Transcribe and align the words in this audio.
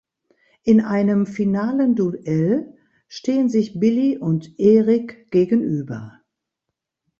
In 0.63 0.81
einem 0.81 1.27
finalen 1.27 1.93
Duell 1.93 2.75
stehen 3.07 3.49
sich 3.49 3.79
Billy 3.79 4.17
und 4.17 4.57
Eric 4.59 5.29
gegenüber. 5.29 6.21